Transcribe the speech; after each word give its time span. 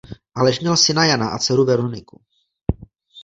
Aleš 0.35 0.59
měl 0.59 0.77
syna 0.77 1.05
Jana 1.05 1.29
a 1.29 1.37
dceru 1.37 1.65
Veroniku. 1.65 2.21